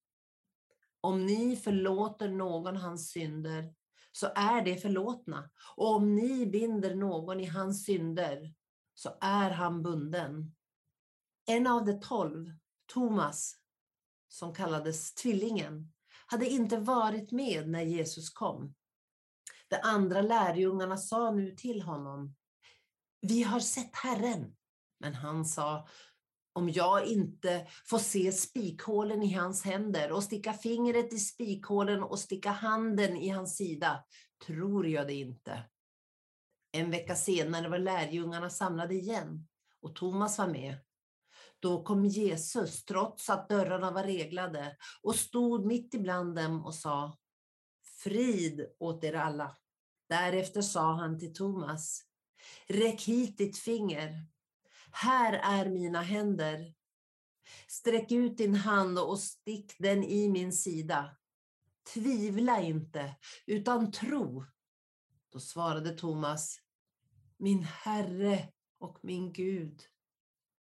Om 1.01 1.25
ni 1.25 1.55
förlåter 1.55 2.29
någon 2.29 2.77
hans 2.77 3.09
synder 3.11 3.73
så 4.11 4.27
är 4.35 4.61
det 4.61 4.77
förlåtna. 4.77 5.49
Och 5.75 5.95
om 5.95 6.15
ni 6.15 6.45
binder 6.45 6.95
någon 6.95 7.39
i 7.39 7.45
hans 7.45 7.85
synder 7.85 8.53
så 8.93 9.17
är 9.21 9.51
han 9.51 9.83
bunden. 9.83 10.55
En 11.45 11.67
av 11.67 11.85
de 11.85 11.99
tolv, 11.99 12.51
Thomas, 12.93 13.55
som 14.27 14.53
kallades 14.53 15.13
Tvillingen, 15.13 15.93
hade 16.25 16.49
inte 16.49 16.77
varit 16.77 17.31
med 17.31 17.69
när 17.69 17.81
Jesus 17.81 18.29
kom. 18.29 18.73
De 19.67 19.79
andra 19.83 20.21
lärjungarna 20.21 20.97
sa 20.97 21.31
nu 21.31 21.51
till 21.51 21.81
honom, 21.81 22.35
vi 23.21 23.43
har 23.43 23.59
sett 23.59 23.95
Herren. 23.95 24.55
Men 24.99 25.13
han 25.13 25.45
sa, 25.45 25.87
om 26.53 26.69
jag 26.69 27.05
inte 27.07 27.67
får 27.85 27.99
se 27.99 28.31
spikhålen 28.31 29.23
i 29.23 29.33
hans 29.33 29.63
händer 29.63 30.11
och 30.11 30.23
sticka 30.23 30.53
fingret 30.53 31.13
i 31.13 31.17
spikhålen 31.17 32.03
och 32.03 32.19
sticka 32.19 32.51
handen 32.51 33.17
i 33.17 33.29
hans 33.29 33.57
sida, 33.57 34.05
tror 34.45 34.87
jag 34.87 35.07
det 35.07 35.13
inte. 35.13 35.63
En 36.71 36.91
vecka 36.91 37.15
senare 37.15 37.69
var 37.69 37.79
lärjungarna 37.79 38.49
samlade 38.49 38.95
igen 38.95 39.47
och 39.81 39.95
Thomas 39.95 40.37
var 40.37 40.47
med. 40.47 40.77
Då 41.65 41.83
kom 41.83 42.05
Jesus, 42.05 42.85
trots 42.85 43.29
att 43.29 43.49
dörrarna 43.49 43.91
var 43.91 44.03
reglade, 44.03 44.77
och 45.01 45.15
stod 45.15 45.65
mitt 45.65 45.93
ibland 45.93 46.35
dem 46.35 46.65
och 46.65 46.75
sa 46.75 47.17
Frid 48.03 48.67
åt 48.79 49.03
er 49.03 49.13
alla. 49.13 49.57
Därefter 50.09 50.61
sa 50.61 50.93
han 50.93 51.19
till 51.19 51.33
Thomas 51.33 52.01
Räck 52.67 53.01
hit 53.01 53.37
ditt 53.37 53.57
finger. 53.57 54.25
Här 54.91 55.33
är 55.33 55.69
mina 55.69 56.01
händer. 56.01 56.73
Sträck 57.67 58.11
ut 58.11 58.37
din 58.37 58.55
hand 58.55 58.99
och 58.99 59.19
stick 59.19 59.75
den 59.79 60.03
i 60.03 60.29
min 60.29 60.53
sida. 60.53 61.17
Tvivla 61.93 62.61
inte, 62.61 63.15
utan 63.45 63.91
tro. 63.91 64.45
Då 65.31 65.39
svarade 65.39 65.97
Thomas, 65.97 66.59
min 67.37 67.63
Herre 67.63 68.49
och 68.79 68.99
min 69.01 69.33
Gud. 69.33 69.81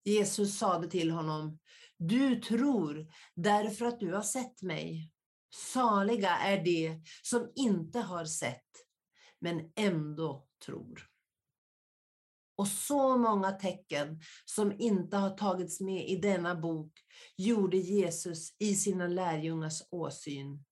Jesus 0.05 0.59
sade 0.59 0.89
till 0.89 1.11
honom, 1.11 1.59
du 1.99 2.41
tror 2.41 3.13
därför 3.35 3.87
att 3.87 4.01
du 4.01 4.15
har 4.15 4.23
sett 4.23 4.63
mig. 4.63 5.11
Saliga 5.55 6.31
är 6.31 6.65
de 6.65 7.03
som 7.23 7.53
inte 7.55 8.01
har 8.01 8.25
sett, 8.25 8.67
men 9.41 9.73
ändå 9.77 10.47
tror. 10.67 11.09
Och 12.57 12.69
så 12.69 13.19
många 13.19 13.53
tecken 13.53 14.21
som 14.45 14.81
inte 14.81 15.17
har 15.17 15.31
tagits 15.31 15.81
med 15.81 16.09
i 16.09 16.17
denna 16.17 16.55
bok 16.55 16.93
gjorde 17.37 17.77
Jesus 17.77 18.55
i 18.59 18.75
sina 18.75 19.07
lärjungars 19.07 19.83
åsyn. 19.91 20.65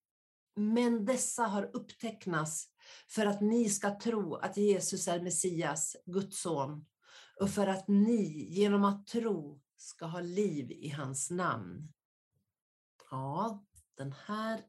Men 0.57 1.05
dessa 1.05 1.43
har 1.43 1.71
upptecknats 1.77 2.67
för 3.11 3.27
att 3.27 3.41
ni 3.41 3.71
ska 3.71 3.99
tro 4.01 4.35
att 4.35 4.57
Jesus 4.57 5.09
är 5.09 5.21
Messias, 5.21 5.97
Guds 6.07 6.41
son, 6.41 6.87
och 7.41 7.51
för 7.51 7.67
att 7.67 7.89
ni 7.89 8.47
genom 8.51 8.85
att 8.85 9.07
tro 9.07 9.61
ska 9.77 10.07
ha 10.07 10.21
liv 10.21 10.71
i 10.71 10.89
hans 10.89 11.31
namn. 11.31 11.93
Ja, 13.11 13.67
den 13.95 14.15
här 14.27 14.65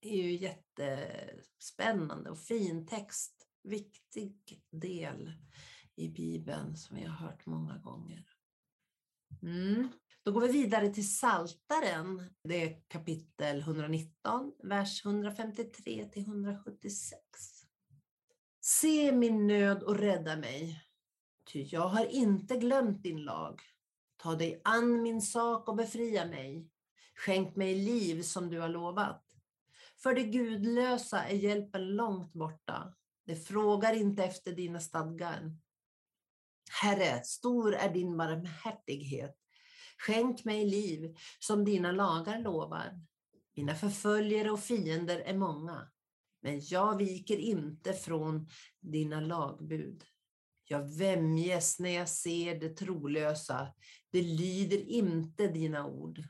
är 0.00 0.16
ju 0.16 0.36
jättespännande 0.36 2.30
och 2.30 2.38
fin 2.38 2.86
text. 2.86 3.48
Viktig 3.64 4.62
del 4.70 5.32
i 5.94 6.08
Bibeln 6.08 6.76
som 6.76 6.96
vi 6.96 7.04
har 7.04 7.16
hört 7.16 7.46
många 7.46 7.78
gånger. 7.78 8.26
Mm. 9.42 9.88
Då 10.22 10.32
går 10.32 10.40
vi 10.40 10.52
vidare 10.52 10.88
till 10.88 11.16
Saltaren. 11.16 12.30
Det 12.44 12.62
är 12.62 12.82
kapitel 12.88 13.60
119, 13.60 14.52
vers 14.62 15.04
153 15.06 16.08
till 16.12 16.22
176. 16.22 17.20
Se 18.60 19.12
min 19.12 19.46
nöd 19.46 19.82
och 19.82 19.96
rädda 19.96 20.36
mig, 20.36 20.82
ty 21.44 21.62
jag 21.62 21.88
har 21.88 22.06
inte 22.06 22.56
glömt 22.56 23.02
din 23.02 23.24
lag. 23.24 23.60
Ta 24.16 24.34
dig 24.34 24.60
an 24.64 25.02
min 25.02 25.22
sak 25.22 25.68
och 25.68 25.76
befria 25.76 26.24
mig. 26.24 26.68
Skänk 27.14 27.56
mig 27.56 27.74
liv 27.74 28.22
som 28.22 28.50
du 28.50 28.60
har 28.60 28.68
lovat. 28.68 29.24
För 30.02 30.14
det 30.14 30.22
gudlösa 30.22 31.24
är 31.24 31.34
hjälpen 31.34 31.88
långt 31.88 32.32
borta. 32.32 32.94
Det 33.26 33.36
frågar 33.36 33.94
inte 33.94 34.24
efter 34.24 34.52
dina 34.52 34.80
stadgar. 34.80 35.56
Herre, 36.82 37.22
stor 37.24 37.74
är 37.74 37.94
din 37.94 38.16
barmhärtighet. 38.16 39.38
Skänk 39.98 40.44
mig 40.44 40.64
liv 40.64 41.16
som 41.38 41.64
dina 41.64 41.92
lagar 41.92 42.38
lovar. 42.38 43.00
Mina 43.56 43.74
förföljare 43.74 44.50
och 44.50 44.60
fiender 44.60 45.18
är 45.18 45.34
många, 45.34 45.90
men 46.42 46.60
jag 46.64 46.96
viker 46.96 47.36
inte 47.36 47.92
från 47.92 48.48
dina 48.80 49.20
lagbud. 49.20 50.04
Jag 50.64 50.98
vämjes 50.98 51.78
när 51.78 51.90
jag 51.90 52.08
ser 52.08 52.60
det 52.60 52.68
trolösa, 52.68 53.74
det 54.10 54.22
lyder 54.22 54.88
inte 54.88 55.48
dina 55.48 55.86
ord. 55.86 56.22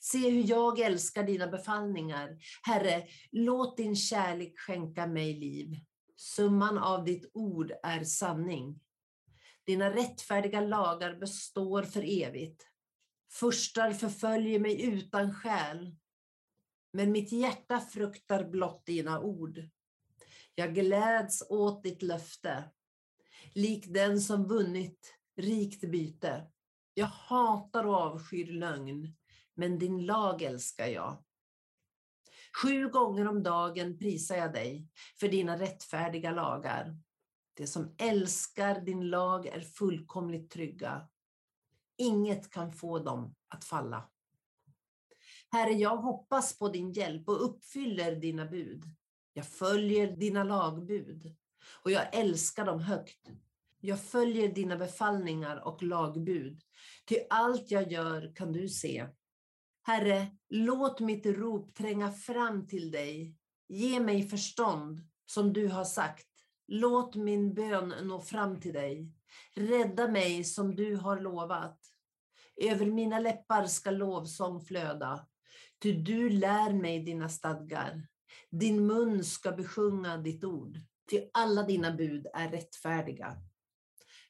Se 0.00 0.30
hur 0.30 0.50
jag 0.50 0.78
älskar 0.78 1.24
dina 1.24 1.46
befallningar. 1.46 2.38
Herre, 2.62 3.06
låt 3.30 3.76
din 3.76 3.96
kärlek 3.96 4.58
skänka 4.58 5.06
mig 5.06 5.34
liv. 5.34 5.76
Summan 6.16 6.78
av 6.78 7.04
ditt 7.04 7.30
ord 7.34 7.72
är 7.82 8.04
sanning. 8.04 8.80
Dina 9.66 9.90
rättfärdiga 9.90 10.60
lagar 10.60 11.14
består 11.14 11.82
för 11.82 12.22
evigt. 12.22 12.66
Furstar 13.32 13.92
förföljer 13.92 14.58
mig 14.58 14.82
utan 14.82 15.34
skäl. 15.34 15.96
Men 16.92 17.12
mitt 17.12 17.32
hjärta 17.32 17.80
fruktar 17.80 18.44
blott 18.44 18.86
dina 18.86 19.20
ord. 19.20 19.68
Jag 20.54 20.74
gläds 20.74 21.42
åt 21.48 21.82
ditt 21.82 22.02
löfte, 22.02 22.64
lik 23.54 23.84
den 23.88 24.20
som 24.20 24.48
vunnit 24.48 25.14
rikt 25.36 25.80
byte. 25.90 26.46
Jag 26.94 27.06
hatar 27.06 27.86
och 27.86 27.94
avskyr 27.94 28.52
lögn, 28.52 29.16
men 29.54 29.78
din 29.78 30.06
lag 30.06 30.42
älskar 30.42 30.86
jag. 30.86 31.24
Sju 32.62 32.88
gånger 32.88 33.28
om 33.28 33.42
dagen 33.42 33.98
prisar 33.98 34.36
jag 34.36 34.52
dig 34.52 34.88
för 35.20 35.28
dina 35.28 35.58
rättfärdiga 35.58 36.30
lagar. 36.30 36.96
De 37.54 37.66
som 37.66 37.94
älskar 37.98 38.80
din 38.80 39.10
lag 39.10 39.46
är 39.46 39.60
fullkomligt 39.60 40.50
trygga. 40.50 41.08
Inget 41.98 42.50
kan 42.50 42.72
få 42.72 42.98
dem 42.98 43.34
att 43.48 43.64
falla. 43.64 44.10
Herre, 45.50 45.72
jag 45.72 45.96
hoppas 45.96 46.58
på 46.58 46.68
din 46.68 46.92
hjälp 46.92 47.28
och 47.28 47.44
uppfyller 47.44 48.16
dina 48.16 48.46
bud. 48.46 48.84
Jag 49.32 49.46
följer 49.46 50.16
dina 50.16 50.44
lagbud 50.44 51.36
och 51.82 51.90
jag 51.90 52.14
älskar 52.14 52.64
dem 52.64 52.80
högt. 52.80 53.28
Jag 53.80 54.00
följer 54.00 54.48
dina 54.48 54.76
befallningar 54.76 55.66
och 55.66 55.82
lagbud. 55.82 56.62
Till 57.04 57.26
allt 57.30 57.70
jag 57.70 57.92
gör 57.92 58.34
kan 58.34 58.52
du 58.52 58.68
se. 58.68 59.06
Herre, 59.82 60.26
låt 60.48 61.00
mitt 61.00 61.26
rop 61.26 61.74
tränga 61.74 62.12
fram 62.12 62.66
till 62.66 62.90
dig. 62.90 63.36
Ge 63.68 64.00
mig 64.00 64.28
förstånd, 64.28 65.00
som 65.26 65.52
du 65.52 65.68
har 65.68 65.84
sagt. 65.84 66.28
Låt 66.66 67.14
min 67.14 67.54
bön 67.54 67.94
nå 68.02 68.20
fram 68.20 68.60
till 68.60 68.72
dig. 68.72 69.12
Rädda 69.54 70.08
mig 70.08 70.44
som 70.44 70.74
du 70.74 70.96
har 70.96 71.20
lovat. 71.20 71.78
Över 72.56 72.86
mina 72.86 73.18
läppar 73.18 73.66
ska 73.66 73.90
lovsång 73.90 74.60
flöda, 74.60 75.26
ty 75.82 75.92
du 75.92 76.30
lär 76.30 76.72
mig 76.72 77.00
dina 77.04 77.28
stadgar. 77.28 78.08
Din 78.50 78.86
mun 78.86 79.24
ska 79.24 79.52
besjunga 79.52 80.16
ditt 80.16 80.44
ord, 80.44 80.78
ty 81.12 81.28
alla 81.32 81.62
dina 81.62 81.90
bud 81.90 82.26
är 82.34 82.50
rättfärdiga. 82.50 83.36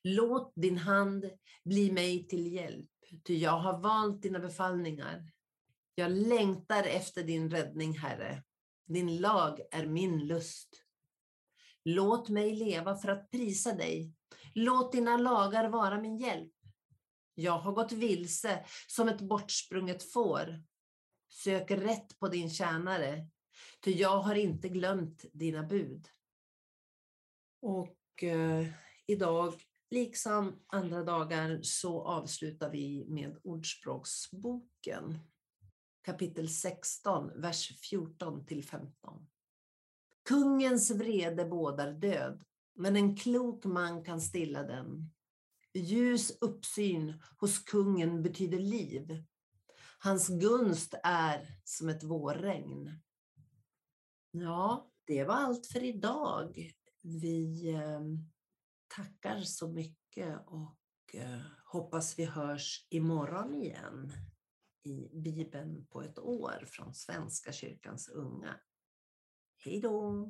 Låt 0.03 0.53
din 0.57 0.79
hand 0.79 1.31
bli 1.65 1.93
mig 1.93 2.27
till 2.29 2.53
hjälp, 2.53 2.91
ty 3.25 3.37
jag 3.37 3.59
har 3.59 3.79
valt 3.79 4.23
dina 4.23 4.39
befallningar. 4.39 5.33
Jag 5.95 6.11
längtar 6.11 6.85
efter 6.85 7.25
din 7.25 7.51
räddning, 7.51 7.99
Herre. 7.99 8.43
Din 8.87 9.21
lag 9.21 9.61
är 9.71 9.87
min 9.87 10.27
lust. 10.27 10.69
Låt 11.85 12.29
mig 12.29 12.55
leva 12.55 12.97
för 12.97 13.09
att 13.09 13.31
prisa 13.31 13.75
dig. 13.75 14.13
Låt 14.55 14.93
dina 14.93 15.17
lagar 15.17 15.69
vara 15.69 16.01
min 16.01 16.19
hjälp. 16.19 16.53
Jag 17.35 17.59
har 17.59 17.73
gått 17.73 17.93
vilse 17.93 18.65
som 18.87 19.09
ett 19.09 19.21
bortsprunget 19.21 20.13
får. 20.13 20.63
Sök 21.29 21.71
rätt 21.71 22.19
på 22.19 22.29
din 22.29 22.51
tjänare, 22.51 23.27
ty 23.85 23.93
jag 23.93 24.19
har 24.19 24.35
inte 24.35 24.69
glömt 24.69 25.25
dina 25.33 25.63
bud. 25.63 26.09
Och 27.63 28.23
eh, 28.23 28.67
idag, 29.07 29.55
liksom 29.91 30.61
andra 30.67 31.05
dagar, 31.05 31.61
så 31.63 32.03
avslutar 32.03 32.71
vi 32.71 33.05
med 33.09 33.37
Ordspråksboken. 33.43 35.19
Kapitel 36.03 36.49
16, 36.49 37.41
vers 37.41 37.81
14 37.91 38.47
till 38.47 38.65
15. 38.65 39.27
Kungens 40.29 40.91
vrede 40.91 41.45
bådar 41.45 41.93
död, 41.93 42.45
men 42.75 42.97
en 42.97 43.17
klok 43.17 43.65
man 43.65 44.05
kan 44.05 44.21
stilla 44.21 44.63
den. 44.63 45.11
Ljus 45.75 46.37
uppsyn 46.41 47.23
hos 47.37 47.59
kungen 47.59 48.23
betyder 48.23 48.59
liv. 48.59 49.25
Hans 49.99 50.29
gunst 50.29 50.95
är 51.03 51.59
som 51.65 51.89
ett 51.89 52.03
vårregn. 52.03 53.01
Ja, 54.31 54.91
det 55.07 55.25
var 55.25 55.35
allt 55.35 55.67
för 55.67 55.85
idag. 55.85 56.73
Vi 57.03 57.71
ehm, 57.71 58.31
tackar 58.97 59.41
så 59.41 59.69
mycket 59.69 60.39
och 60.47 61.15
eh, 61.15 61.41
hoppas 61.65 62.19
vi 62.19 62.25
hörs 62.25 62.87
imorgon 62.91 63.55
igen 63.55 64.13
i 64.85 65.09
Bibeln 65.13 65.87
på 65.87 66.03
ett 66.03 66.19
år 66.19 66.65
från 66.67 66.95
Svenska 66.95 67.53
kyrkans 67.53 68.09
unga. 68.09 68.61
Hej 69.57 69.81
då! 69.81 70.27